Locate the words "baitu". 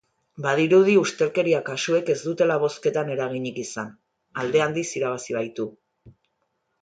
5.41-5.69